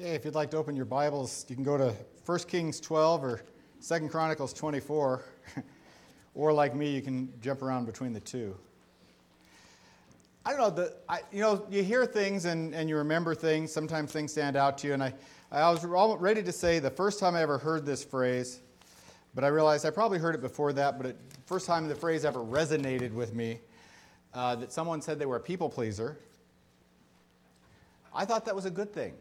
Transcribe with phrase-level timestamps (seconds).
[0.00, 3.22] Okay, if you'd like to open your Bibles, you can go to 1 Kings 12
[3.22, 3.42] or
[3.86, 5.22] 2 Chronicles 24.
[6.34, 8.56] or like me, you can jump around between the two.
[10.46, 13.72] I don't know, the, I, you know, you hear things and, and you remember things.
[13.72, 14.94] Sometimes things stand out to you.
[14.94, 15.12] And I,
[15.52, 18.60] I was ready to say the first time I ever heard this phrase,
[19.34, 22.24] but I realized I probably heard it before that, but the first time the phrase
[22.24, 23.58] ever resonated with me,
[24.32, 26.16] uh, that someone said they were a people pleaser,
[28.14, 29.12] I thought that was a good thing.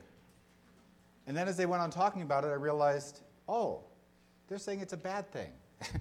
[1.29, 3.83] And then as they went on talking about it, I realized, oh,
[4.47, 5.52] they're saying it's a bad thing.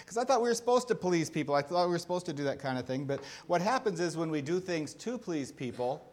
[0.00, 1.54] Because I thought we were supposed to please people.
[1.54, 3.04] I thought we were supposed to do that kind of thing.
[3.04, 6.12] But what happens is when we do things to please people,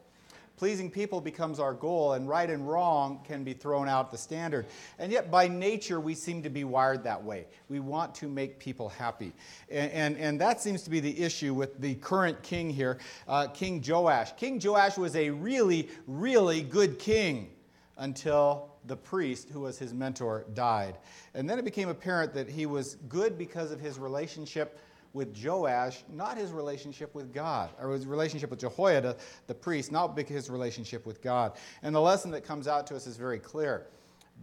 [0.57, 4.67] pleasing people becomes our goal, and right and wrong can be thrown out the standard.
[4.99, 7.47] And yet, by nature, we seem to be wired that way.
[7.67, 9.33] We want to make people happy.
[9.71, 13.47] And, and, and that seems to be the issue with the current king here, uh,
[13.47, 14.33] King Joash.
[14.37, 17.49] King Joash was a really, really good king
[17.97, 20.97] until the priest, who was his mentor, died.
[21.33, 24.79] And then it became apparent that he was good because of his relationship
[25.13, 29.15] with Joash, not his relationship with God, or his relationship with Jehoiada,
[29.47, 31.53] the priest, not because his relationship with God.
[31.83, 33.87] And the lesson that comes out to us is very clear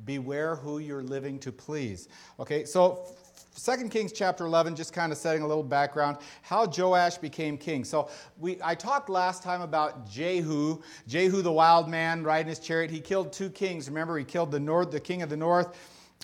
[0.07, 2.09] beware who you're living to please.
[2.41, 3.07] Okay, so
[3.55, 7.85] 2 Kings chapter 11, just kind of setting a little background, how Joash became king.
[7.85, 8.09] So
[8.39, 12.91] we, I talked last time about Jehu, Jehu the wild man riding his chariot.
[12.91, 13.89] He killed two kings.
[13.89, 15.77] Remember, he killed the, north, the king of the north,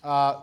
[0.03, 0.43] uh,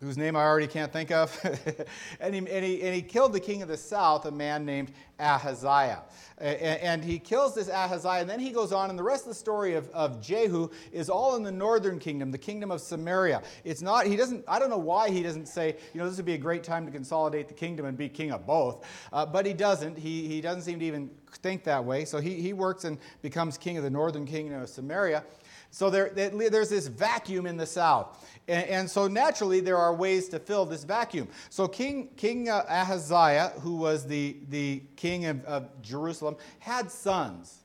[0.00, 1.38] whose name I already can't think of.
[2.20, 4.92] and, he, and, he, and he killed the king of the south, a man named
[5.18, 6.02] Ahaziah.
[6.38, 9.34] And, he kills this Ahaziah, and then he goes on, and the rest of the
[9.34, 13.42] story of, of Jehu is all in the northern kingdom, the kingdom of Samaria.
[13.62, 16.24] It's not, he doesn't, I don't know why he doesn't say, you know, this would
[16.24, 18.86] be a great time to consolidate the kingdom and be king of both.
[19.12, 19.98] Uh, but he doesn't.
[19.98, 21.10] He, he doesn't seem to even
[21.42, 22.06] think that way.
[22.06, 25.24] So he, he works and becomes king of the northern kingdom of Samaria.
[25.70, 28.28] So there, there's this vacuum in the south.
[28.48, 31.28] And, and, so naturally, there are ways to fill this vacuum.
[31.48, 37.58] So King, king uh, Ahaziah, who was the, the king of, of Jerusalem, had sons.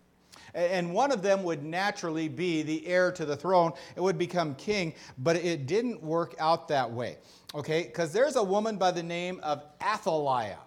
[0.53, 3.73] And one of them would naturally be the heir to the throne.
[3.95, 7.17] It would become king, but it didn't work out that way.
[7.53, 7.83] Okay?
[7.83, 10.59] Because there's a woman by the name of Athaliah.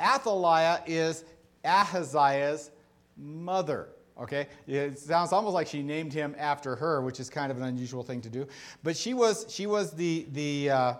[0.00, 1.24] Athaliah is
[1.64, 2.72] Ahaziah's
[3.16, 3.90] mother.
[4.20, 4.46] Okay?
[4.66, 8.02] It sounds almost like she named him after her, which is kind of an unusual
[8.02, 8.46] thing to do.
[8.82, 10.94] But she was, she was the, the uh,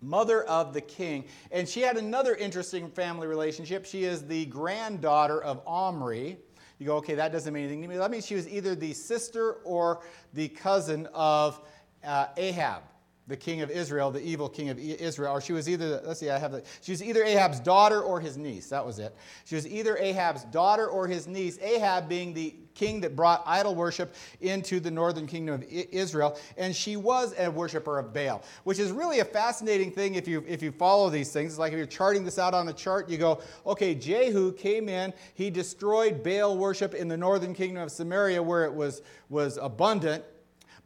[0.00, 1.24] mother of the king.
[1.50, 3.84] And she had another interesting family relationship.
[3.84, 6.38] She is the granddaughter of Omri.
[6.78, 7.96] You go, okay, that doesn't mean anything to me.
[7.98, 10.00] That means she was either the sister or
[10.32, 11.60] the cousin of
[12.02, 12.82] uh, Ahab
[13.30, 16.28] the king of Israel, the evil king of Israel, or she was either, let's see,
[16.28, 18.68] I have the, she was either Ahab's daughter or his niece.
[18.68, 19.16] That was it.
[19.46, 23.74] She was either Ahab's daughter or his niece, Ahab being the king that brought idol
[23.74, 28.78] worship into the northern kingdom of Israel, and she was a worshiper of Baal, which
[28.78, 31.52] is really a fascinating thing if you, if you follow these things.
[31.52, 34.88] It's like if you're charting this out on a chart, you go, okay, Jehu came
[34.88, 39.56] in, he destroyed Baal worship in the northern kingdom of Samaria where it was, was
[39.56, 40.24] abundant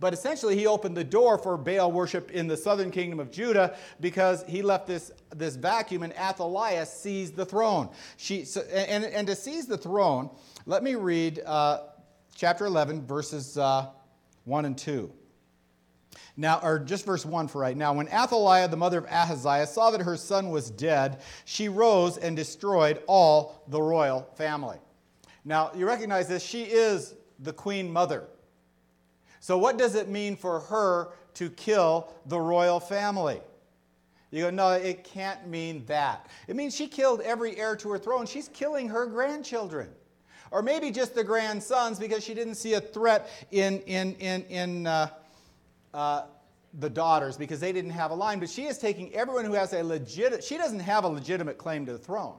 [0.04, 3.74] but essentially, he opened the door for Baal worship in the southern kingdom of Judah
[4.02, 7.88] because he left this, this vacuum and Athaliah seized the throne.
[8.18, 10.28] She, so, and, and to seize the throne,
[10.66, 11.84] let me read uh,
[12.34, 13.86] chapter 11, verses uh,
[14.44, 15.10] 1 and 2.
[16.36, 17.94] Now, or just verse 1 for right now.
[17.94, 22.36] When Athaliah, the mother of Ahaziah, saw that her son was dead, she rose and
[22.36, 24.76] destroyed all the royal family.
[25.46, 26.42] Now, you recognize this.
[26.42, 28.28] She is the queen mother.
[29.44, 33.42] So, what does it mean for her to kill the royal family?
[34.30, 36.30] You go, no, it can't mean that.
[36.48, 38.24] It means she killed every heir to her throne.
[38.24, 39.90] She's killing her grandchildren.
[40.50, 44.86] Or maybe just the grandsons because she didn't see a threat in, in, in, in
[44.86, 45.08] uh,
[45.92, 46.22] uh,
[46.78, 48.40] the daughters because they didn't have a line.
[48.40, 51.84] But she is taking everyone who has a legit, she doesn't have a legitimate claim
[51.84, 52.38] to the throne.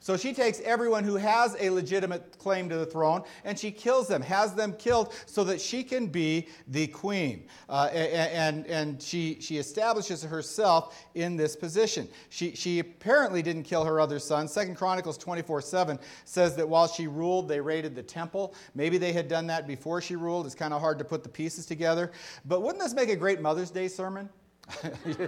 [0.00, 4.08] So she takes everyone who has a legitimate claim to the throne and she kills
[4.08, 7.46] them, has them killed so that she can be the queen.
[7.68, 12.08] Uh, and and she, she establishes herself in this position.
[12.28, 14.52] She, she apparently didn't kill her other sons.
[14.52, 18.54] Second Chronicles 24 7 says that while she ruled, they raided the temple.
[18.74, 20.46] Maybe they had done that before she ruled.
[20.46, 22.12] It's kind of hard to put the pieces together.
[22.44, 24.28] But wouldn't this make a great Mother's Day sermon?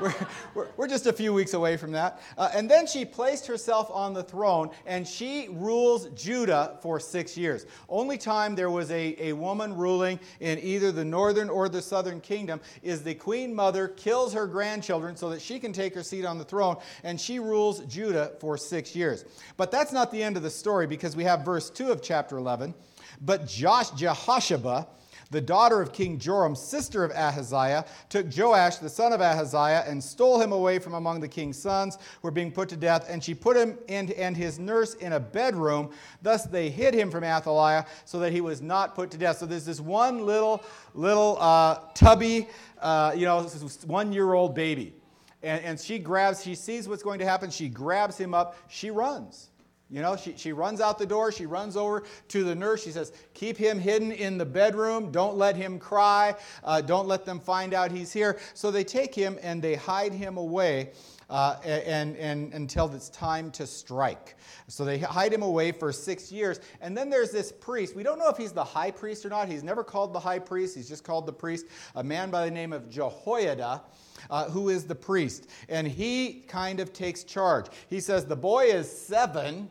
[0.00, 0.14] we're,
[0.54, 2.22] we're, we're, just a few weeks away from that.
[2.38, 7.36] Uh, and then she placed herself on the throne and she rules Judah for six
[7.36, 7.66] years.
[7.88, 12.20] Only time there was a, a woman ruling in either the northern or the southern
[12.20, 16.24] kingdom is the queen mother kills her grandchildren so that she can take her seat
[16.24, 19.24] on the throne and she rules Judah for six years.
[19.56, 22.38] But that's not the end of the story because we have verse 2 of chapter
[22.38, 22.74] 11.
[23.20, 24.86] But Josh, Jehoshaphat,
[25.30, 30.02] the daughter of King Joram, sister of Ahaziah, took Joash, the son of Ahaziah, and
[30.02, 33.06] stole him away from among the king's sons who were being put to death.
[33.08, 35.90] And she put him and, and his nurse in a bedroom.
[36.22, 39.38] Thus they hid him from Athaliah so that he was not put to death.
[39.38, 42.48] So there's this one little, little uh, tubby,
[42.80, 43.42] uh, you know,
[43.86, 44.94] one year old baby.
[45.42, 47.50] And, and she grabs, she sees what's going to happen.
[47.50, 48.56] She grabs him up.
[48.68, 49.50] She runs.
[49.90, 51.32] You know, she, she runs out the door.
[51.32, 52.84] She runs over to the nurse.
[52.84, 55.10] She says, Keep him hidden in the bedroom.
[55.10, 56.36] Don't let him cry.
[56.62, 58.38] Uh, don't let them find out he's here.
[58.54, 60.92] So they take him and they hide him away.
[61.28, 64.34] Uh, and, and, until it's time to strike.
[64.66, 66.58] So they hide him away for six years.
[66.80, 67.94] And then there's this priest.
[67.94, 69.46] We don't know if he's the high priest or not.
[69.46, 72.50] He's never called the high priest, he's just called the priest, a man by the
[72.50, 73.80] name of Jehoiada.
[74.28, 75.48] Uh, who is the priest?
[75.68, 77.66] And he kind of takes charge.
[77.88, 79.70] He says, The boy is seven,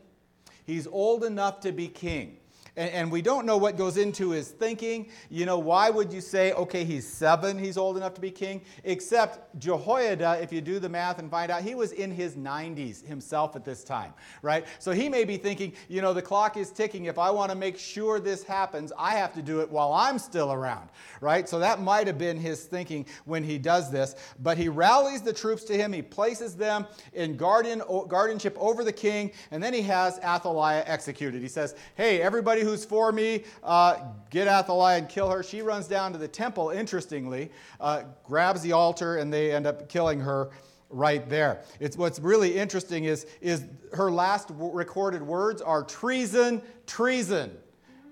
[0.64, 2.39] He's old enough to be king.
[2.80, 5.10] And, and, we don't know what goes into his thinking.
[5.28, 8.62] You know, why would you say, okay, he's seven, he's old enough to be king?
[8.84, 13.04] Except Jehoiada, if you do the math and find out, he was in his 90s
[13.04, 14.64] himself at this time, right?
[14.78, 17.04] So he may be thinking, you know, the clock is ticking.
[17.04, 20.18] If I want to make sure this happens, I have to do it while I'm
[20.18, 20.88] still around,
[21.20, 21.46] right?
[21.46, 24.14] So that might have been his thinking when he does this.
[24.38, 28.92] But he rallies the troops to him, he places them in guardian, guardianship over the
[28.92, 31.42] king, and then he has Athaliah executed.
[31.42, 33.96] He says, hey, everybody who's for me, uh,
[34.30, 35.42] get Athaliah and kill her.
[35.42, 37.50] She runs down to the temple, interestingly,
[37.80, 40.50] uh, grabs the altar, and they end up killing her
[40.88, 41.62] right there.
[41.78, 47.56] It's, what's really interesting is, is her last w- recorded words are treason, treason.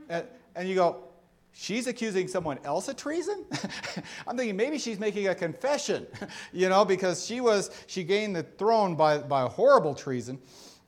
[0.08, 1.04] And, and you go,
[1.52, 3.44] she's accusing someone else of treason
[4.28, 6.06] i'm thinking maybe she's making a confession
[6.52, 10.38] you know because she was she gained the throne by, by horrible treason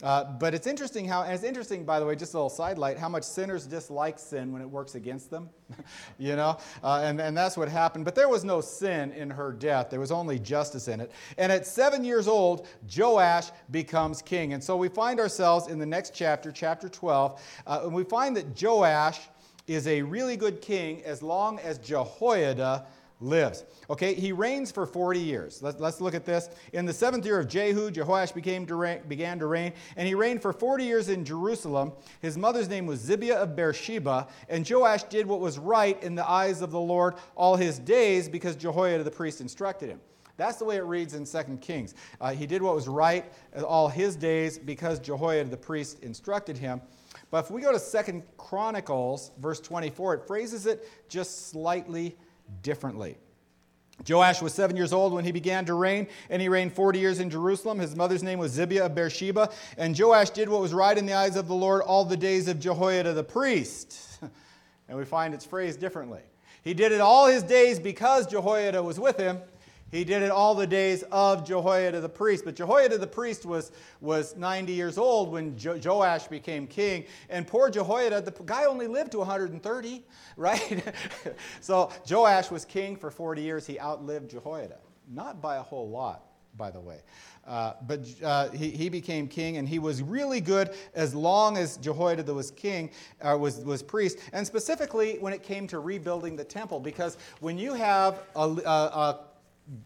[0.03, 2.99] uh, but it's interesting how, and it's interesting, by the way, just a little sidelight,
[2.99, 5.51] how much sinners dislike sin when it works against them.
[6.19, 6.57] you know?
[6.83, 8.05] Uh, and, and that's what happened.
[8.05, 11.13] But there was no sin in her death, there was only justice in it.
[11.37, 12.67] And at seven years old,
[12.97, 14.55] Joash becomes king.
[14.55, 18.37] And so we find ourselves in the next chapter, chapter 12, uh, and we find
[18.37, 19.21] that Joash
[19.67, 22.87] is a really good king as long as Jehoiada
[23.21, 23.65] lives.
[23.89, 25.63] Okay, he reigns for 40 years.
[25.63, 26.49] Let's, let's look at this.
[26.73, 30.15] In the seventh year of Jehu, Jehoash became to reign, began to reign, and he
[30.15, 31.93] reigned for 40 years in Jerusalem.
[32.23, 36.29] His mother's name was Zibiah of Beersheba, and Joash did what was right in the
[36.29, 40.01] eyes of the Lord all his days because Jehoiada the priest instructed him.
[40.37, 41.95] That's the way it reads in 2 Kings.
[42.19, 43.31] Uh, he did what was right
[43.63, 46.81] all his days because Jehoiada the priest instructed him.
[47.31, 52.17] But if we go to 2 Chronicles, verse 24, it phrases it just slightly
[52.63, 53.17] differently.
[54.09, 57.21] Joash was seven years old when he began to reign, and he reigned 40 years
[57.21, 57.79] in Jerusalem.
[57.79, 59.51] His mother's name was Zibiah of Beersheba.
[59.77, 62.49] And Joash did what was right in the eyes of the Lord all the days
[62.49, 63.99] of Jehoiada the priest.
[64.89, 66.21] and we find it's phrased differently.
[66.63, 69.39] He did it all his days because Jehoiada was with him,
[69.91, 72.45] he did it all the days of Jehoiada the priest.
[72.45, 77.05] But Jehoiada the priest was, was 90 years old when jo- Joash became king.
[77.29, 80.05] And poor Jehoiada, the guy only lived to 130,
[80.37, 80.95] right?
[81.61, 83.67] so Joash was king for 40 years.
[83.67, 84.79] He outlived Jehoiada.
[85.13, 86.25] Not by a whole lot,
[86.57, 87.01] by the way.
[87.47, 91.79] Uh, but uh, he, he became king, and he was really good as long as
[91.79, 92.91] Jehoiada was king,
[93.23, 96.79] uh, was, was priest, and specifically when it came to rebuilding the temple.
[96.79, 99.21] Because when you have a, a, a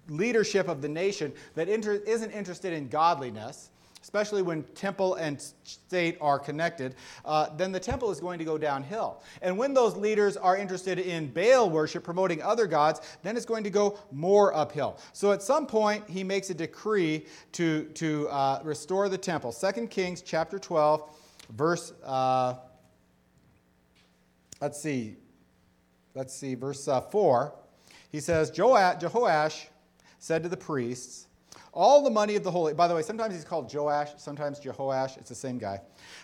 [0.08, 3.70] leadership of the nation that inter- isn't interested in godliness,
[4.04, 8.58] especially when temple and state are connected, uh, then the temple is going to go
[8.58, 9.22] downhill.
[9.40, 13.64] And when those leaders are interested in Baal worship, promoting other gods, then it's going
[13.64, 14.98] to go more uphill.
[15.14, 19.52] So at some point, he makes a decree to, to uh, restore the temple.
[19.52, 21.08] 2 Kings chapter 12,
[21.56, 22.56] verse, uh,
[24.60, 25.16] let's see,
[26.14, 27.54] let's see, verse uh, 4.
[28.12, 29.66] He says, Jehoash
[30.24, 31.26] said to the priests,
[31.74, 35.18] All the money of the holy, by the way, sometimes he's called Joash, sometimes Jehoash,
[35.18, 35.82] it's the same guy.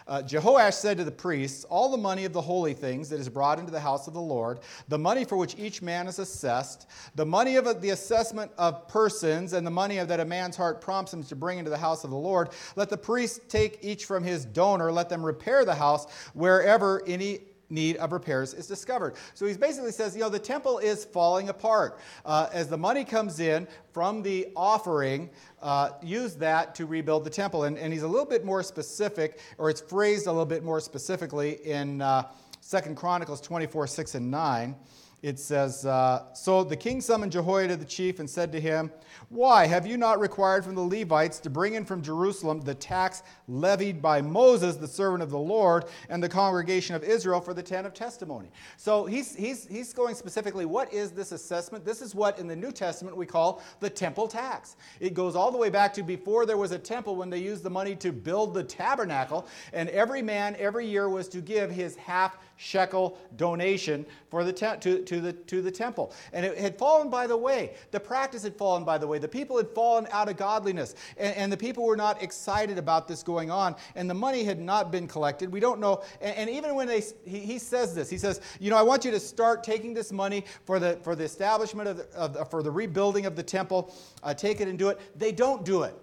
[0.09, 3.29] Uh, Jehoash said to the priests, All the money of the holy things that is
[3.29, 6.87] brought into the house of the Lord, the money for which each man is assessed,
[7.15, 10.81] the money of the assessment of persons, and the money of that a man's heart
[10.81, 14.07] prompts him to bring into the house of the Lord, let the priests take each
[14.07, 17.41] from his donor, let them repair the house wherever any
[17.71, 19.15] need of repairs is discovered.
[19.35, 21.99] So he basically says, you know, the temple is falling apart.
[22.25, 25.31] Uh, as the money comes in from the offering,
[25.63, 27.65] uh, use that to rebuild the temple.
[27.65, 30.81] And, and, he's a little bit more specific, or it's phrased a little bit more
[30.81, 32.25] specifically in uh,
[32.69, 34.77] 2 Chronicles 24, 6 and 9.
[35.23, 38.91] It says, uh, So the king summoned Jehoiada the chief and said to him,
[39.29, 43.23] Why have you not required from the Levites to bring in from Jerusalem the tax
[43.47, 47.63] levied by Moses, the servant of the Lord, and the congregation of Israel for the
[47.63, 48.51] tent of testimony?
[48.79, 51.85] So he's, he's, he's going specifically, what is this assessment?
[51.85, 54.77] This is what in the New Testament we call the temple tax.
[55.01, 57.63] It goes all the way back to before there was a temple when they used
[57.63, 61.95] the money to build the tabernacle, and every man every year was to give his
[61.97, 66.13] half shekel donation for the te- to, to, the, to the temple.
[66.35, 67.73] And it had fallen by the way.
[67.91, 69.19] The practice had fallen by the way.
[69.19, 70.95] The people had fallen out of godliness.
[71.17, 73.77] And, and the people were not excited about this going on.
[73.95, 75.51] And the money had not been collected.
[75.51, 76.03] We don't know.
[76.21, 79.07] And, and even when they, he, he, says this, he says, you know, I want
[79.07, 82.63] you to start taking this money for the, for the establishment of, the, of for
[82.63, 83.95] the rebuilding of the temple.
[84.23, 85.01] Uh, take it and do it.
[85.19, 85.95] They don't do it.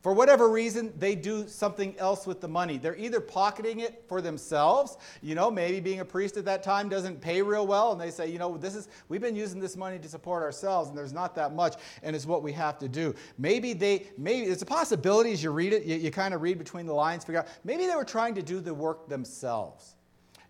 [0.00, 2.78] For whatever reason, they do something else with the money.
[2.78, 6.88] They're either pocketing it for themselves, you know, maybe being a priest at that time
[6.88, 9.76] doesn't pay real well, and they say, you know, this is we've been using this
[9.76, 11.74] money to support ourselves, and there's not that much,
[12.04, 13.12] and it's what we have to do.
[13.38, 16.58] Maybe they, maybe it's a possibility as you read it, you, you kind of read
[16.58, 19.96] between the lines, figure out maybe they were trying to do the work themselves.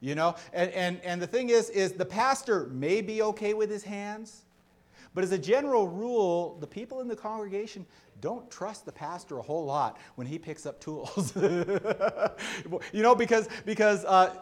[0.00, 3.70] You know, and, and, and the thing is, is the pastor may be okay with
[3.70, 4.44] his hands,
[5.14, 7.84] but as a general rule, the people in the congregation
[8.20, 11.32] don't trust the pastor a whole lot when he picks up tools.
[12.92, 14.34] you know, because, because uh,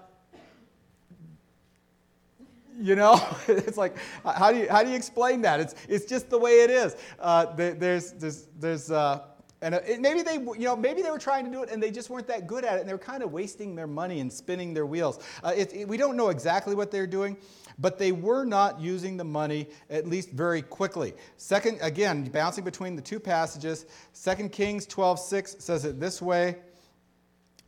[2.78, 5.61] you know, it's like, how do you, how do you explain that?
[5.61, 6.97] It's, it's just the way it is.
[7.18, 9.23] Uh, there's, there's, there's, uh,
[9.62, 11.90] and uh, maybe they, you know, maybe they were trying to do it and they
[11.90, 14.30] just weren't that good at it and they were kind of wasting their money and
[14.33, 15.18] spinning their wheels.
[15.42, 17.37] Uh, it, it, we don't know exactly what they're doing,
[17.78, 21.14] but they were not using the money at least very quickly.
[21.37, 26.56] Second, again, bouncing between the two passages, 2 Kings 12:6 says it this way.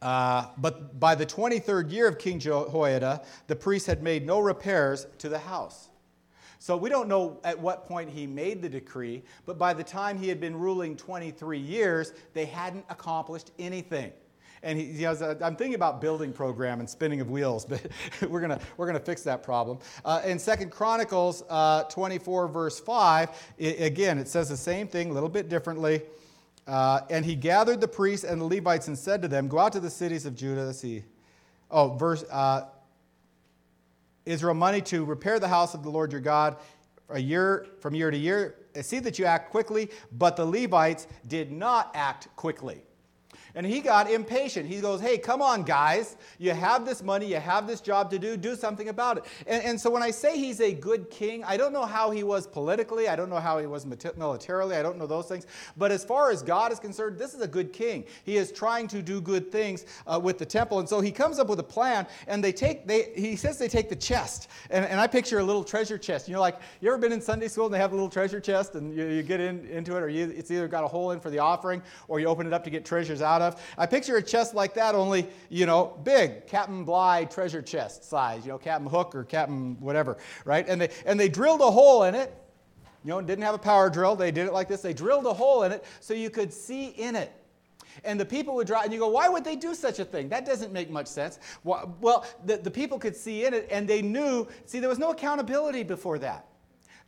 [0.00, 5.06] Uh, but by the 23rd year of King Jehoiada, the priest had made no repairs
[5.18, 5.88] to the house.
[6.60, 10.18] So we don't know at what point he made the decree, but by the time
[10.18, 14.12] he had been ruling 23 years, they hadn't accomplished anything.
[14.62, 17.80] And he, he has a, I'm thinking about building program and spinning of wheels, but
[18.28, 19.78] we're gonna we're gonna fix that problem.
[20.04, 25.10] Uh, in Second Chronicles uh, 24, verse 5, it, again, it says the same thing,
[25.10, 26.02] a little bit differently.
[26.66, 29.72] Uh, and he gathered the priests and the Levites and said to them, Go out
[29.72, 30.64] to the cities of Judah.
[30.64, 31.02] Let's see.
[31.70, 32.66] Oh, verse uh,
[34.26, 36.56] Israel money to repair the house of the Lord your God
[37.08, 38.56] a year from year to year.
[38.82, 42.82] See that you act quickly, but the Levites did not act quickly.
[43.54, 44.68] And he got impatient.
[44.68, 46.16] He goes, Hey, come on, guys.
[46.38, 49.24] You have this money, you have this job to do, do something about it.
[49.46, 52.22] And, and so when I say he's a good king, I don't know how he
[52.22, 53.86] was politically, I don't know how he was
[54.16, 55.46] militarily, I don't know those things.
[55.76, 58.04] But as far as God is concerned, this is a good king.
[58.24, 60.78] He is trying to do good things uh, with the temple.
[60.78, 63.68] And so he comes up with a plan, and they take, they, he says they
[63.68, 64.48] take the chest.
[64.70, 66.28] And, and I picture a little treasure chest.
[66.28, 68.40] You know, like, you ever been in Sunday school and they have a little treasure
[68.40, 71.12] chest, and you, you get in, into it, or you, it's either got a hole
[71.12, 73.60] in for the offering, or you open it up to get treasures out of.
[73.76, 78.44] I picture a chest like that, only, you know, big, Captain Bligh treasure chest size,
[78.44, 80.66] you know, Captain Hook or Captain whatever, right?
[80.68, 82.34] And they, and they drilled a hole in it.
[83.04, 84.16] You know, didn't have a power drill.
[84.16, 84.82] They did it like this.
[84.82, 87.32] They drilled a hole in it so you could see in it.
[88.04, 90.28] And the people would drive, and you go, why would they do such a thing?
[90.28, 91.38] That doesn't make much sense.
[91.64, 95.10] Well, the, the people could see in it, and they knew, see, there was no
[95.10, 96.47] accountability before that.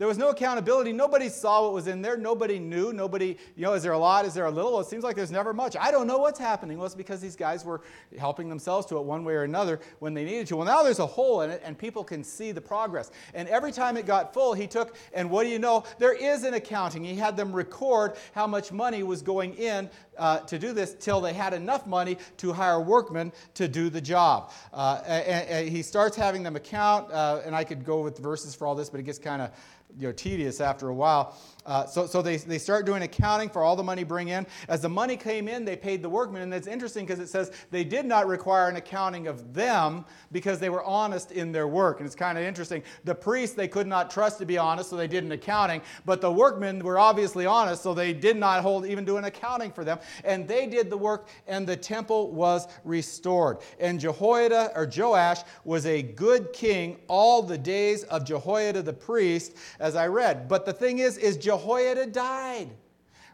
[0.01, 0.95] There was no accountability.
[0.95, 2.17] Nobody saw what was in there.
[2.17, 2.91] Nobody knew.
[2.91, 4.25] Nobody, you know, is there a lot?
[4.25, 4.73] Is there a little?
[4.73, 5.77] Well, it seems like there's never much.
[5.79, 6.79] I don't know what's happening.
[6.79, 7.83] Well, it's because these guys were
[8.19, 10.57] helping themselves to it one way or another when they needed to.
[10.57, 13.11] Well, now there's a hole in it and people can see the progress.
[13.35, 15.85] And every time it got full, he took, and what do you know?
[15.99, 17.05] There is an accounting.
[17.05, 21.21] He had them record how much money was going in uh, to do this till
[21.21, 24.51] they had enough money to hire workmen to do the job.
[24.73, 28.55] Uh, and, and, he starts having them account, uh, and I could go with verses
[28.55, 29.51] for all this, but it gets kind of
[29.99, 31.37] you know, tedious after a while.
[31.67, 34.47] Uh, so so they, they start doing accounting for all the money bring in.
[34.69, 36.43] As the money came in, they paid the workmen.
[36.43, 40.59] And it's interesting because it says they did not require an accounting of them because
[40.59, 42.01] they were honest in their work.
[42.01, 42.83] And it's kind of interesting.
[43.05, 45.83] The priests they could not trust to be honest, so they did an accounting.
[46.05, 49.71] But the workmen were obviously honest, so they did not hold even do an accounting
[49.71, 49.99] for them.
[50.25, 53.59] And they did the work, and the temple was restored.
[53.79, 59.57] And Jehoiada or Joash was a good king all the days of Jehoiada the priest,
[59.81, 60.47] as I read.
[60.49, 62.69] But the thing is, is Jehoiada died,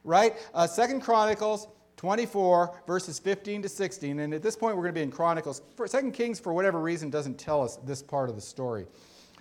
[0.05, 0.35] right?
[0.55, 4.99] Uh, Second Chronicles 24 verses 15 to 16 and at this point we're going to
[4.99, 8.41] be in chronicles second kings for whatever reason doesn't tell us this part of the
[8.43, 8.85] story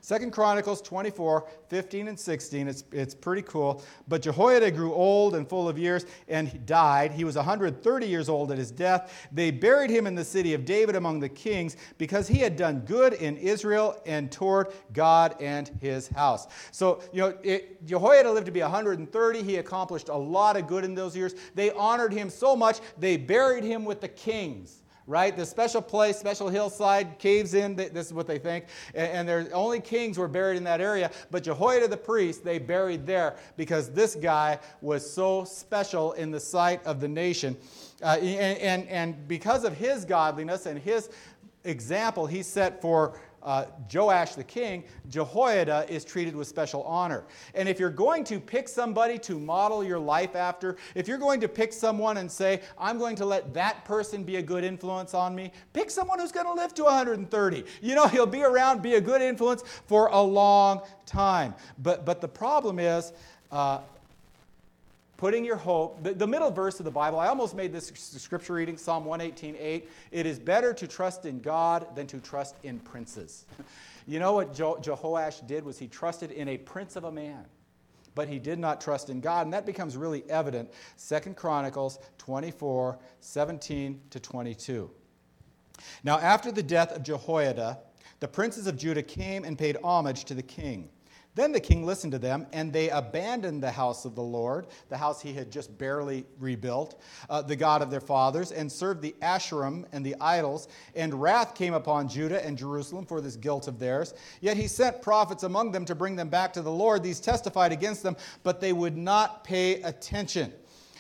[0.06, 2.68] Second Chronicles 24, 15 and 16.
[2.68, 3.82] It's, it's pretty cool.
[4.08, 7.12] But Jehoiada grew old and full of years, and he died.
[7.12, 9.28] He was 130 years old at his death.
[9.32, 12.82] They buried him in the city of David among the kings because he had done
[12.82, 16.46] good in Israel and toward God and his house.
[16.70, 19.42] So, you know, it, Jehoiada lived to be 130.
[19.42, 21.34] He accomplished a lot of good in those years.
[21.56, 25.36] They honored him so much, they buried him with the kings right?
[25.36, 28.66] The special place, special hillside, caves in, this is what they think.
[28.94, 31.12] And, and only kings were buried in that area.
[31.32, 36.40] But Jehoiada the priest, they buried there because this guy was so special in the
[36.40, 37.56] sight of the nation.
[38.02, 41.10] Uh, and, and, and because of his godliness and his
[41.66, 47.24] example he set for uh, Joash the king, Jehoiada is treated with special honor.
[47.54, 51.40] And if you're going to pick somebody to model your life after, if you're going
[51.42, 55.14] to pick someone and say, I'm going to let that person be a good influence
[55.14, 57.64] on me, pick someone who's going to live to 130.
[57.82, 61.54] You know, he'll be around, be a good influence for a long time.
[61.78, 63.14] But, but the problem is,
[63.52, 63.80] uh,
[65.18, 68.54] putting your hope, the, the, middle verse of the Bible, I almost made this scripture
[68.54, 69.90] reading, Psalm 118 8.
[70.12, 73.46] It is better to trust in God than to trust in princes.
[74.08, 77.44] You know what Je- Jehoash did was he trusted in a prince of a man,
[78.14, 79.48] but he did not trust in God.
[79.48, 80.72] And that becomes really evident.
[80.96, 84.92] Second Chronicles 24 17 to 22.
[86.04, 87.80] Now, after the death of Jehoiada,
[88.20, 90.90] the princes of Judah came and paid homage to the king.
[91.36, 94.98] Then the king listened to them, and they abandoned the house of the Lord, the
[94.98, 99.14] house he had just barely rebuilt, uh, the God of their fathers, and served the
[99.22, 100.70] Asherim and the idols.
[100.96, 104.14] And wrath came upon Judah and Jerusalem for this guilt of theirs.
[104.40, 107.04] Yet he sent prophets among them to bring them back to the Lord.
[107.04, 110.54] These testified against them, but they would not pay attention.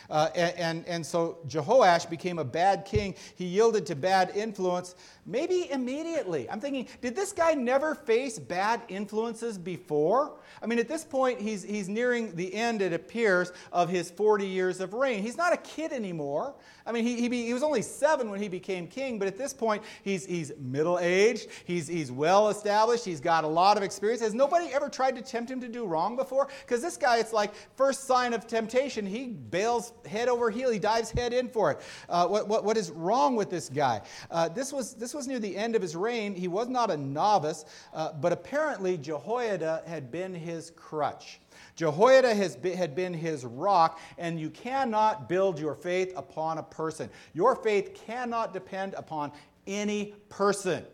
[0.09, 3.15] Uh, and, and, and so Jehoash became a bad king.
[3.35, 6.49] He yielded to bad influence, maybe immediately.
[6.49, 10.33] I'm thinking, did this guy never face bad influences before?
[10.61, 14.45] I mean, at this point, he's, he's nearing the end, it appears, of his 40
[14.45, 15.23] years of reign.
[15.23, 16.55] He's not a kid anymore.
[16.85, 19.53] I mean, he, he, he was only seven when he became king, but at this
[19.53, 24.21] point, he's, he's middle aged, he's, he's well established, he's got a lot of experience.
[24.21, 26.47] Has nobody ever tried to tempt him to do wrong before?
[26.61, 30.77] Because this guy, it's like first sign of temptation, he bails head over heel, he
[30.77, 31.81] dives head in for it.
[32.07, 34.01] Uh, what, what, what is wrong with this guy?
[34.29, 36.35] Uh, this, was, this was near the end of his reign.
[36.35, 41.39] He was not a novice, uh, but apparently Jehoiada had been his crutch.
[41.75, 47.09] Jehoiada been, had been his rock, and you cannot build your faith upon a person.
[47.33, 49.31] Your faith cannot depend upon
[49.65, 50.85] any person.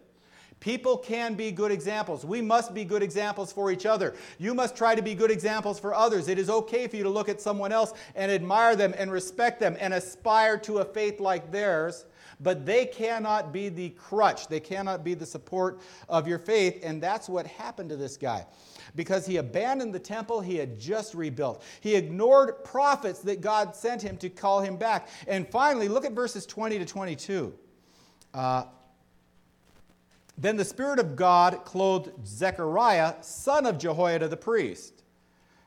[0.62, 2.24] People can be good examples.
[2.24, 4.15] We must be good examples for each other.
[4.38, 6.28] You must try to be good examples for others.
[6.28, 9.60] It is okay for you to look at someone else and admire them and respect
[9.60, 12.06] them and aspire to a faith like theirs,
[12.41, 14.47] but they cannot be the crutch.
[14.47, 16.80] They cannot be the support of your faith.
[16.84, 18.45] And that's what happened to this guy
[18.95, 21.63] because he abandoned the temple he had just rebuilt.
[21.82, 25.08] He ignored prophets that God sent him to call him back.
[25.27, 27.54] And finally, look at verses 20 to 22.
[28.34, 28.63] Uh,
[30.38, 35.01] then the Spirit of God clothed Zechariah, son of Jehoiada the priest.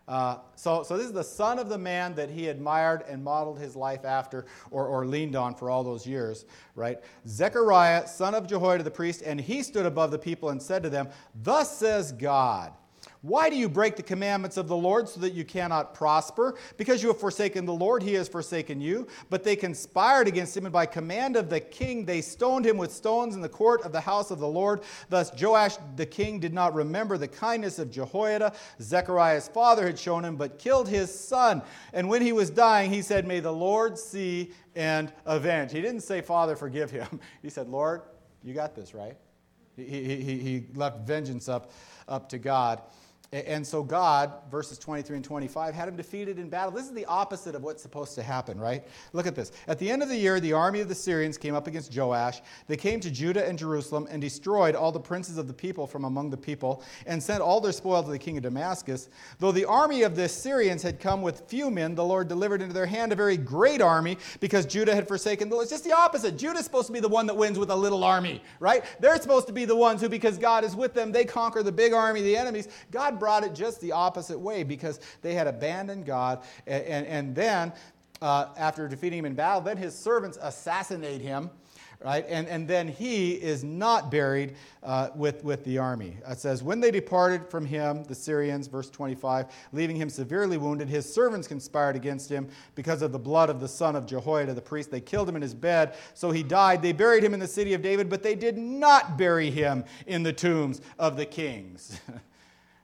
[0.06, 3.58] Uh, so, so this is the son of the man that he admired and modeled
[3.58, 6.98] his life after or, or leaned on for all those years, right?
[7.26, 10.90] Zechariah, son of Jehoiada the priest, and he stood above the people and said to
[10.90, 11.08] them,
[11.42, 12.72] Thus says God.
[13.24, 16.56] Why do you break the commandments of the Lord so that you cannot prosper?
[16.76, 19.06] Because you have forsaken the Lord, he has forsaken you.
[19.30, 22.92] But they conspired against him, and by command of the king, they stoned him with
[22.92, 24.82] stones in the court of the house of the Lord.
[25.08, 30.22] Thus Joash the king did not remember the kindness of Jehoiada, Zechariah's father had shown
[30.22, 31.62] him, but killed his son.
[31.94, 35.72] And when he was dying, he said, May the Lord see and avenge.
[35.72, 37.20] He didn't say, Father, forgive him.
[37.40, 38.02] He said, Lord,
[38.42, 39.16] you got this, right?
[39.76, 41.70] He, he, he left vengeance up,
[42.06, 42.82] up to God.
[43.32, 46.70] And so God, verses 23 and 25, had him defeated in battle.
[46.70, 48.86] This is the opposite of what's supposed to happen, right?
[49.12, 49.50] Look at this.
[49.66, 52.42] At the end of the year, the army of the Syrians came up against Joash.
[52.68, 56.04] They came to Judah and Jerusalem and destroyed all the princes of the people from
[56.04, 59.08] among the people and sent all their spoil to the king of Damascus.
[59.40, 62.74] Though the army of the Syrians had come with few men, the Lord delivered into
[62.74, 65.64] their hand a very great army because Judah had forsaken the Lord.
[65.64, 66.36] It's just the opposite.
[66.36, 68.84] Judah's supposed to be the one that wins with a little army, right?
[69.00, 71.72] They're supposed to be the ones who, because God is with them, they conquer the
[71.72, 72.68] big army, the enemies.
[72.90, 76.42] God brought it just the opposite way because they had abandoned God.
[76.66, 77.72] And, and, and then,
[78.22, 81.50] uh, after defeating him in battle, then his servants assassinate him
[82.04, 82.26] right?
[82.28, 86.18] And, and then he is not buried uh, with, with the army.
[86.28, 90.88] It says, When they departed from him, the Syrians, verse 25, leaving him severely wounded,
[90.88, 94.60] his servants conspired against him because of the blood of the son of Jehoiada the
[94.60, 94.90] priest.
[94.90, 96.82] They killed him in his bed, so he died.
[96.82, 100.22] They buried him in the city of David, but they did not bury him in
[100.22, 102.00] the tombs of the kings.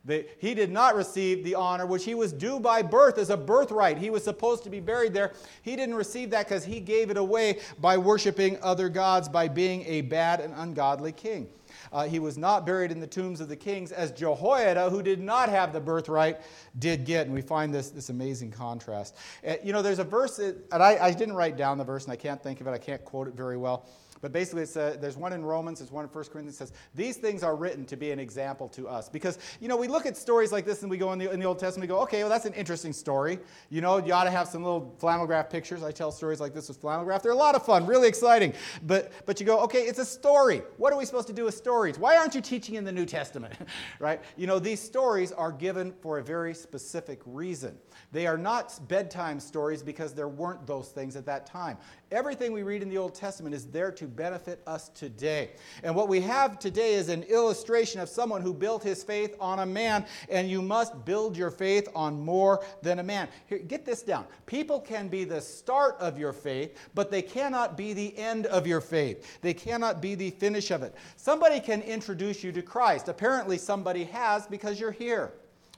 [0.06, 3.98] He did not receive the honor which he was due by birth as a birthright.
[3.98, 5.32] He was supposed to be buried there.
[5.62, 9.84] He didn't receive that because he gave it away by worshiping other gods, by being
[9.86, 11.48] a bad and ungodly king.
[11.92, 15.20] Uh, he was not buried in the tombs of the kings as Jehoiada, who did
[15.20, 16.40] not have the birthright,
[16.78, 17.26] did get.
[17.26, 19.16] And we find this, this amazing contrast.
[19.46, 22.04] Uh, you know, there's a verse, that, and I, I didn't write down the verse,
[22.04, 23.86] and I can't think of it, I can't quote it very well.
[24.20, 27.16] But basically, a, uh, there's one in Romans, there's one in 1 Corinthians says, These
[27.16, 29.08] things are written to be an example to us.
[29.08, 31.40] Because, you know, we look at stories like this and we go in the, in
[31.40, 33.38] the Old Testament, we go, okay, well, that's an interesting story.
[33.70, 35.82] You know, you ought to have some little flannel graph pictures.
[35.82, 37.22] I tell stories like this with flannel graph.
[37.22, 38.52] They're a lot of fun, really exciting.
[38.82, 40.62] But, but you go, okay, it's a story.
[40.76, 41.98] What are we supposed to do with stories?
[41.98, 43.54] Why aren't you teaching in the New Testament?
[43.98, 44.20] right?
[44.36, 47.78] You know, these stories are given for a very specific reason.
[48.12, 51.78] They are not bedtime stories because there weren't those things at that time.
[52.12, 55.50] Everything we read in the Old Testament is there to benefit us today.
[55.84, 59.60] And what we have today is an illustration of someone who built his faith on
[59.60, 63.28] a man, and you must build your faith on more than a man.
[63.46, 64.26] Here, get this down.
[64.46, 68.66] People can be the start of your faith, but they cannot be the end of
[68.66, 69.40] your faith.
[69.40, 70.96] They cannot be the finish of it.
[71.14, 73.08] Somebody can introduce you to Christ.
[73.08, 75.32] Apparently, somebody has because you're here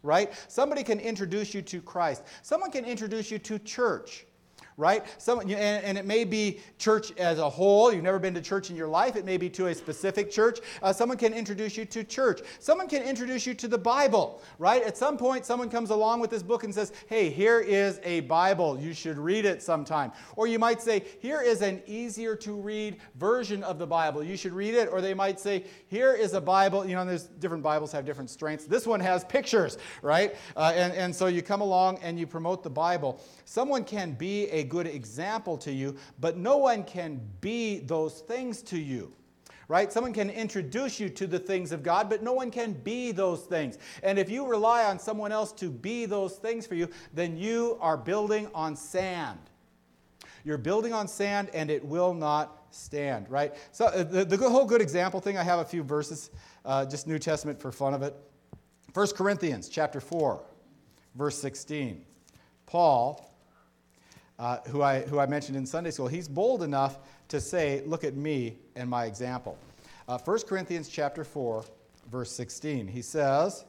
[0.04, 0.32] right?
[0.48, 2.24] Somebody can introduce you to Christ.
[2.42, 4.26] Someone can introduce you to church
[4.76, 5.04] right?
[5.18, 7.92] Some, and, and, it may be church as a whole.
[7.92, 9.16] You've never been to church in your life.
[9.16, 10.60] It may be to a specific church.
[10.82, 12.40] Uh, someone can introduce you to church.
[12.58, 14.82] Someone can introduce you to the Bible, right?
[14.82, 18.20] At some point, someone comes along with this book and says, hey, here is a
[18.20, 18.78] Bible.
[18.78, 20.12] You should read it sometime.
[20.36, 24.22] Or you might say, here is an easier to read version of the Bible.
[24.22, 24.88] You should read it.
[24.90, 26.86] Or they might say, here is a Bible.
[26.86, 28.64] You know, there's different Bibles have different strengths.
[28.64, 30.34] This one has pictures, right?
[30.56, 33.20] Uh, and, and so you come along and you promote the Bible.
[33.44, 38.62] Someone can be a good example to you, but no one can be those things
[38.62, 39.12] to you.
[39.68, 39.90] Right?
[39.90, 43.42] Someone can introduce you to the things of God, but no one can be those
[43.42, 43.78] things.
[44.02, 47.78] And if you rely on someone else to be those things for you, then you
[47.80, 49.38] are building on sand.
[50.44, 53.54] You're building on sand and it will not stand, right?
[53.70, 56.30] So, uh, the, the whole good example thing, I have a few verses,
[56.64, 58.16] uh, just New Testament for fun of it.
[58.94, 60.42] 1 Corinthians chapter 4,
[61.14, 62.04] verse 16.
[62.66, 63.31] Paul
[64.42, 68.02] uh, who, I, who I mentioned in Sunday school, he's bold enough to say, Look
[68.02, 69.56] at me and my example.
[70.08, 71.64] Uh, 1 Corinthians chapter 4,
[72.10, 72.88] verse 16.
[72.88, 73.64] He says,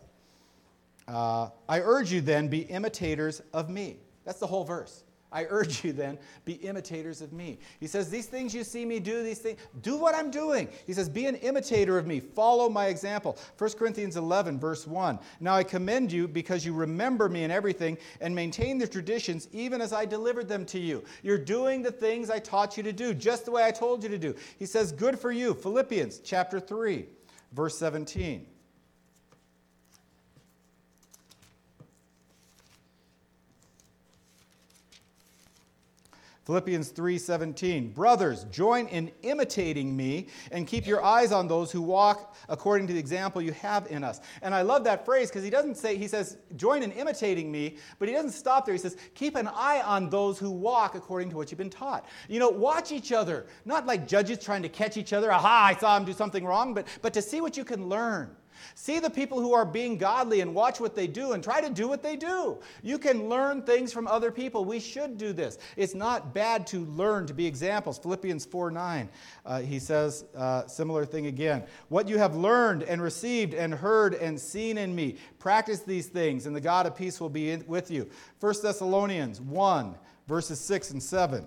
[1.08, 3.98] uh, I urge you then, be imitators of me.
[4.26, 5.04] That's the whole verse.
[5.34, 7.58] I urge you then, be imitators of me.
[7.80, 10.69] He says, These things you see me do, these things, do what I'm doing.
[10.86, 12.19] He says, Be an imitator of me.
[12.19, 13.38] Follow my example.
[13.58, 15.17] 1 Corinthians 11, verse 1.
[15.39, 19.82] Now I commend you because you remember me in everything and maintain the traditions even
[19.82, 21.04] as I delivered them to you.
[21.24, 24.10] You're doing the things I taught you to do, just the way I told you
[24.10, 24.36] to do.
[24.60, 25.56] He says, Good for you.
[25.56, 27.08] Philippians chapter 3,
[27.54, 28.53] verse 17.
[36.45, 42.36] Philippians 3:17 Brothers join in imitating me and keep your eyes on those who walk
[42.49, 44.19] according to the example you have in us.
[44.41, 47.77] And I love that phrase because he doesn't say he says join in imitating me,
[47.97, 48.73] but he doesn't stop there.
[48.73, 52.06] He says keep an eye on those who walk according to what you've been taught.
[52.27, 55.32] You know, watch each other, not like judges trying to catch each other.
[55.32, 58.36] Aha, I saw him do something wrong, but but to see what you can learn.
[58.76, 61.70] See the people who are being godly and watch what they do and try to
[61.70, 62.58] do what they do.
[62.82, 64.66] You can learn things from other people.
[64.66, 65.58] We should do this.
[65.78, 67.98] It's not bad to learn to be examples.
[68.00, 69.10] Philippians 4 9,
[69.46, 71.63] uh, he says, uh, similar thing again.
[71.89, 76.46] What you have learned and received and heard and seen in me, practice these things,
[76.46, 78.10] and the God of peace will be in, with you.
[78.39, 79.96] 1 Thessalonians 1,
[80.28, 81.46] verses 6 and 7.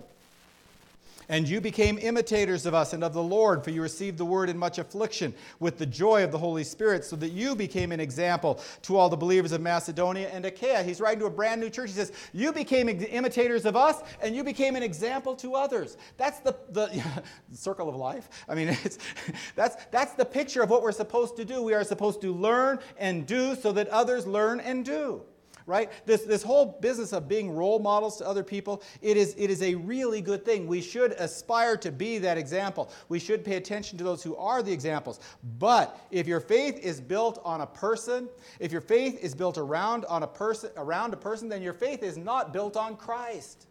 [1.29, 4.49] And you became imitators of us and of the Lord, for you received the word
[4.49, 7.99] in much affliction with the joy of the Holy Spirit, so that you became an
[7.99, 10.83] example to all the believers of Macedonia and Achaia.
[10.83, 11.89] He's writing to a brand new church.
[11.89, 15.97] He says, You became imitators of us, and you became an example to others.
[16.15, 17.03] That's the, the,
[17.51, 18.29] circle of life.
[18.47, 18.77] I mean,
[19.55, 21.61] that's, that's the picture of what we're supposed to do.
[21.61, 25.23] We are supposed to learn and do so that others learn and do
[25.67, 25.91] right?
[26.05, 29.61] This, this whole business of being role models to other people, it is, it is
[29.61, 30.65] a really good thing.
[30.65, 32.89] We should aspire to be that example.
[33.09, 35.19] We should pay attention to those who are the examples.
[35.59, 40.05] But if your faith is built on a person, if your faith is built around
[40.05, 43.67] on a person around a person, then your faith is not built on Christ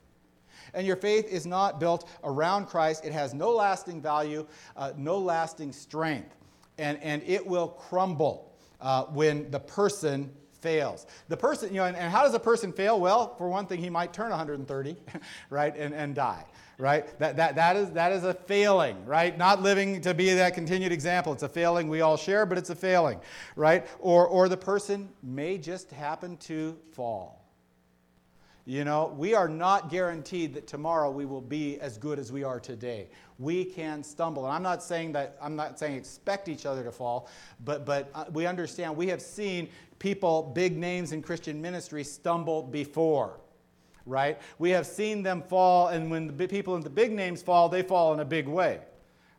[0.74, 5.16] and your faith is not built around Christ, it has no lasting value, uh, no
[5.16, 6.34] lasting strength,
[6.76, 11.06] and, and it will crumble uh, when the person fails.
[11.28, 12.98] The person, you know, and, and, how does a person fail?
[12.98, 14.96] Well, for one thing, he might turn 130,
[15.50, 16.44] right, and, and die,
[16.78, 17.18] right?
[17.18, 19.36] That, that, that, is, that is a failing, right?
[19.36, 21.32] Not living to be that continued example.
[21.32, 23.20] It's a failing we all share, but it's a failing,
[23.54, 23.86] right?
[24.00, 27.45] Or, or the person may just happen to fall.
[28.68, 32.42] You know, we are not guaranteed that tomorrow we will be as good as we
[32.42, 33.08] are today.
[33.38, 34.44] We can stumble.
[34.44, 37.28] And I'm not saying that, I'm not saying expect each other to fall,
[37.64, 39.68] but, but uh, we understand we have seen
[40.00, 43.40] people, big names in Christian ministry, stumble before
[44.08, 44.40] right?
[44.60, 47.82] We have seen them fall, and when the people in the big names fall, they
[47.82, 48.78] fall in a big way.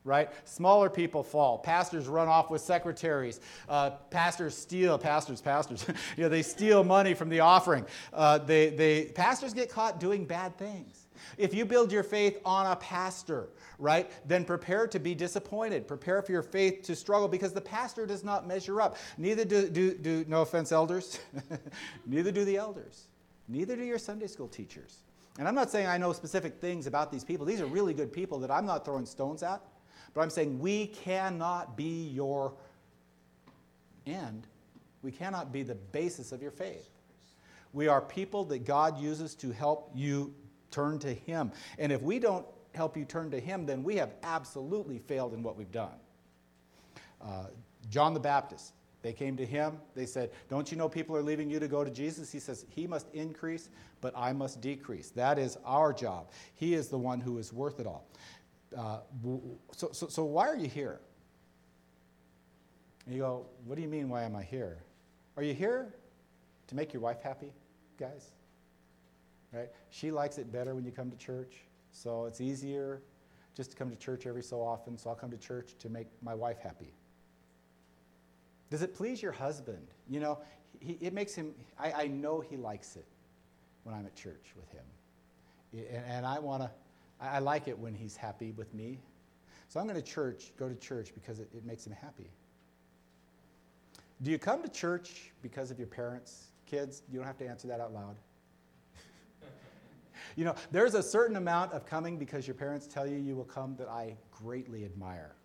[0.08, 0.30] Right?
[0.46, 1.58] Smaller people fall.
[1.58, 3.42] Pastors run off with secretaries.
[3.68, 5.86] Uh, pastors steal, pastors, pastors,
[6.18, 7.86] you know, they steal money from the offering.
[8.14, 11.08] Uh, they, they, pastors get caught doing bad things.
[11.38, 15.88] If you build your faith on a pastor, right, then prepare to be disappointed.
[15.88, 18.96] Prepare for your faith to struggle because the pastor does not measure up.
[19.18, 21.20] Neither do, do, do no offense, elders,
[22.06, 23.08] neither do the elders.
[23.50, 25.00] Neither do your Sunday school teachers.
[25.38, 27.46] And I'm not saying I know specific things about these people.
[27.46, 29.62] These are really good people that I'm not throwing stones at.
[30.14, 32.54] But I'm saying we cannot be your
[34.06, 34.48] end.
[35.02, 36.90] We cannot be the basis of your faith.
[37.74, 40.34] We are people that God uses to help you
[40.72, 41.52] turn to Him.
[41.78, 45.44] And if we don't help you turn to Him, then we have absolutely failed in
[45.44, 45.96] what we've done.
[47.22, 47.46] Uh,
[47.90, 49.78] John the Baptist, they came to him.
[49.96, 52.32] They said, Don't you know people are leaving you to go to Jesus?
[52.32, 53.70] He says, He must increase,
[54.02, 55.12] but I must decrease.
[55.12, 56.30] That is our job.
[56.56, 58.06] He is the one who is worth it all.
[58.78, 59.00] Uh,
[59.72, 61.00] so, so, so, why are you here?
[63.06, 64.78] And you go, What do you mean, why am I here?
[65.36, 65.96] Are you here
[66.68, 67.52] to make your wife happy,
[68.00, 68.32] guys?
[69.52, 69.70] Right?
[69.90, 71.56] She likes it better when you come to church,
[71.92, 73.02] so it's easier
[73.56, 76.08] just to come to church every so often, so I'll come to church to make
[76.22, 76.94] my wife happy.
[78.70, 79.88] Does it please your husband?
[80.08, 80.40] You know,
[80.80, 83.08] he, it makes him, I, I, know he likes it
[83.84, 84.84] when I'm at church with him.
[85.74, 86.70] And, and I want to,
[87.20, 89.00] I, I like it when he's happy with me.
[89.70, 92.30] So I'm going to church, go to church because it, it makes him happy.
[94.22, 96.48] Do you come to church because of your parents?
[96.66, 98.16] Kids, you don't have to answer that out loud.
[100.36, 103.44] you know, there's a certain amount of coming because your parents tell you you will
[103.44, 105.36] come that I greatly admire.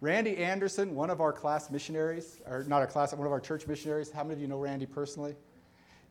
[0.00, 3.66] Randy Anderson, one of our class missionaries, or not our class, one of our church
[3.66, 4.10] missionaries.
[4.10, 5.34] How many of you know Randy personally?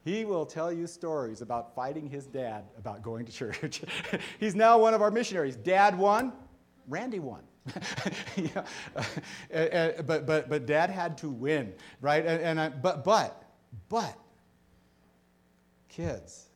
[0.10, 3.84] He will tell you stories about fighting his dad about going to church.
[4.40, 5.56] He's now one of our missionaries.
[5.56, 6.34] Dad won,
[6.88, 7.44] Randy won.
[8.36, 8.64] yeah.
[8.96, 12.26] Uh, uh, but, but, but dad had to win, right?
[12.26, 13.44] And, and I, but, but,
[13.88, 14.18] but,
[15.90, 16.48] kids,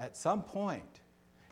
[0.00, 1.00] at some point,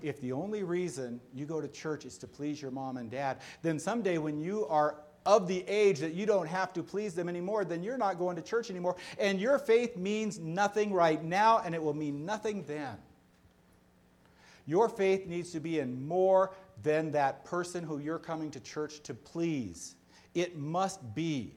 [0.03, 3.39] if the only reason you go to church is to please your mom and dad,
[3.63, 7.29] then someday when you are of the age that you don't have to please them
[7.29, 8.97] anymore, then you're not going to church anymore.
[9.19, 12.97] And your faith means nothing right now, and it will mean nothing then.
[14.67, 19.03] Your faith needs to be in more than that person who you're coming to church
[19.03, 19.97] to please.
[20.35, 21.55] It must be,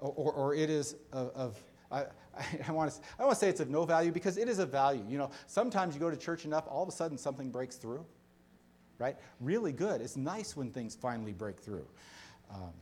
[0.00, 2.06] or, or, it is of, of I,
[2.68, 4.70] I, want to, I want to say it's of no value because it is of
[4.70, 5.04] value.
[5.08, 8.04] You know, sometimes you go to church enough, all of a sudden something breaks through,
[8.98, 9.16] right?
[9.40, 10.00] Really good.
[10.00, 11.86] It's nice when things finally break through.
[12.52, 12.72] Um,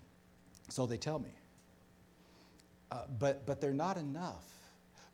[0.69, 1.35] so they tell me.
[2.91, 4.45] Uh, but, but they're not enough.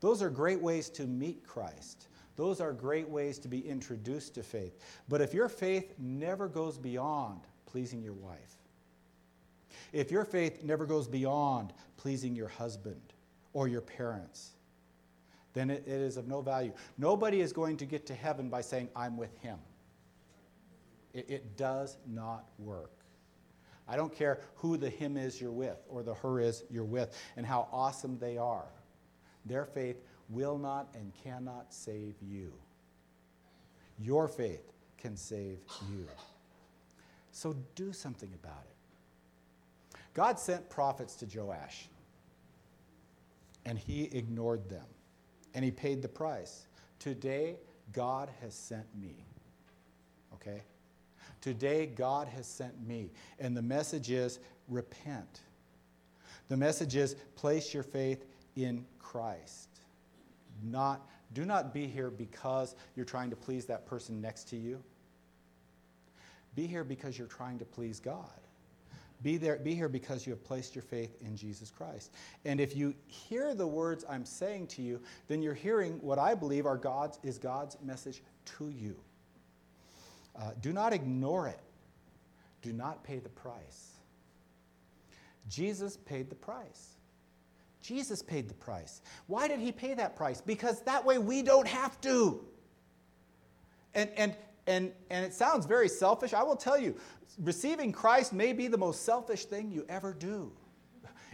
[0.01, 2.09] Those are great ways to meet Christ.
[2.37, 4.79] Those are great ways to be introduced to faith.
[5.09, 8.57] But if your faith never goes beyond pleasing your wife,
[9.93, 13.01] if your faith never goes beyond pleasing your husband,
[13.53, 14.53] or your parents,
[15.55, 16.73] then it, it is of no value.
[16.97, 19.59] Nobody is going to get to heaven by saying, I'm with him.
[21.13, 22.93] It, it does not work.
[23.89, 27.17] I don't care who the him is you're with or the her is you're with
[27.37, 28.67] and how awesome they are.
[29.45, 29.97] Their faith
[30.29, 32.53] will not and cannot save you.
[33.99, 35.59] Your faith can save
[35.91, 36.07] you.
[37.33, 39.99] So do something about it.
[40.15, 41.89] God sent prophets to Joash
[43.65, 44.85] and he ignored them.
[45.55, 46.67] And he paid the price.
[46.99, 47.57] Today,
[47.93, 49.15] God has sent me.
[50.35, 50.63] Okay?
[51.43, 53.11] Today, God has sent me.
[53.39, 55.41] And the message is repent.
[56.49, 58.25] The message is place your faith
[58.57, 59.69] in Christ.
[60.63, 64.83] Not, do not be here because you're trying to please that person next to you.
[66.55, 68.29] Be here because you're trying to please God.
[69.23, 72.13] Be, there, be here because you have placed your faith in Jesus Christ.
[72.45, 76.35] And if you hear the words I'm saying to you, then you're hearing what I
[76.35, 78.23] believe are God's, is God's message
[78.59, 78.97] to you.
[80.35, 81.61] Uh, do not ignore it.
[82.63, 83.91] Do not pay the price.
[85.49, 86.97] Jesus paid the price.
[87.83, 89.03] Jesus paid the price.
[89.27, 90.41] Why did he pay that price?
[90.41, 92.45] Because that way we don't have to.
[93.95, 96.33] And, and And, and it sounds very selfish.
[96.33, 96.95] I will tell you,
[97.43, 100.53] receiving Christ may be the most selfish thing you ever do.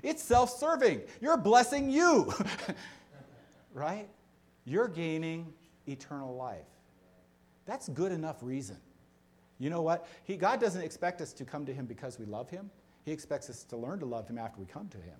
[0.03, 1.03] It's self serving.
[1.21, 2.33] You're blessing you,
[3.75, 4.09] right?
[4.65, 5.53] You're gaining
[5.87, 6.71] eternal life.
[7.67, 8.79] That's good enough reason.
[9.59, 10.07] You know what?
[10.25, 12.71] He, God doesn't expect us to come to Him because we love Him.
[13.05, 15.16] He expects us to learn to love Him after we come to Him.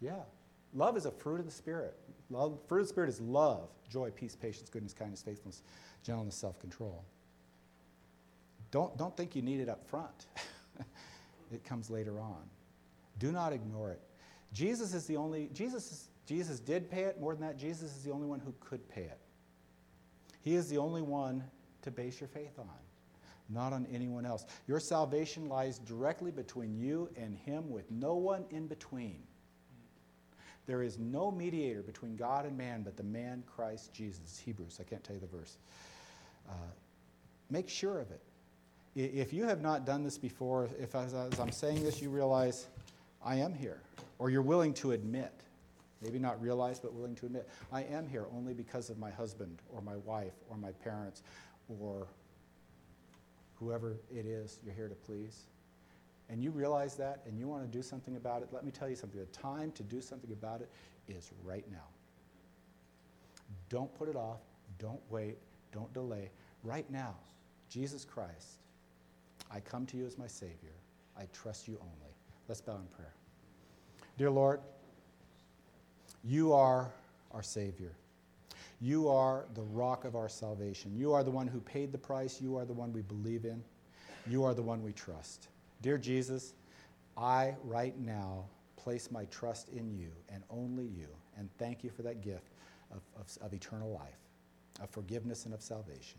[0.00, 0.22] Yeah.
[0.74, 1.94] Love is a fruit of the Spirit.
[2.30, 5.62] Love, fruit of the Spirit is love, joy, peace, patience, goodness, kindness, faithfulness,
[6.02, 7.04] gentleness, self control.
[8.70, 10.26] Don't, don't think you need it up front,
[11.52, 12.42] it comes later on.
[13.18, 14.00] Do not ignore it.
[14.52, 17.20] Jesus is the only, Jesus, Jesus did pay it.
[17.20, 19.18] More than that, Jesus is the only one who could pay it.
[20.40, 21.44] He is the only one
[21.82, 22.68] to base your faith on,
[23.52, 24.46] not on anyone else.
[24.66, 29.22] Your salvation lies directly between you and Him with no one in between.
[30.66, 34.40] There is no mediator between God and man but the man Christ Jesus.
[34.44, 35.56] Hebrews, I can't tell you the verse.
[36.48, 36.52] Uh,
[37.50, 38.22] make sure of it.
[38.94, 42.66] If you have not done this before, if as, as I'm saying this, you realize
[43.24, 43.80] I am here,
[44.18, 45.32] or you're willing to admit,
[46.02, 49.62] maybe not realize, but willing to admit, I am here only because of my husband,
[49.70, 51.22] or my wife, or my parents,
[51.80, 52.06] or
[53.62, 55.44] whoever it is you're here to please
[56.32, 58.88] and you realize that and you want to do something about it, let me tell
[58.88, 59.20] you something.
[59.20, 60.70] The time to do something about it
[61.06, 61.84] is right now.
[63.68, 64.40] Don't put it off.
[64.78, 65.36] Don't wait.
[65.72, 66.30] Don't delay.
[66.64, 67.14] Right now,
[67.68, 68.60] Jesus Christ,
[69.50, 70.72] I come to you as my Savior.
[71.18, 72.14] I trust you only.
[72.48, 73.12] Let's bow in prayer.
[74.16, 74.60] Dear Lord,
[76.24, 76.90] you are
[77.32, 77.92] our Savior.
[78.82, 80.96] You are the rock of our salvation.
[80.96, 82.40] You are the one who paid the price.
[82.40, 83.62] You are the one we believe in.
[84.26, 85.46] You are the one we trust.
[85.82, 86.54] Dear Jesus,
[87.16, 91.06] I right now place my trust in you and only you,
[91.38, 92.50] and thank you for that gift
[92.90, 94.18] of, of, of eternal life,
[94.80, 96.18] of forgiveness and of salvation.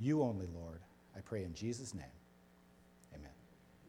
[0.00, 0.80] You only, Lord,
[1.16, 2.04] I pray in Jesus' name.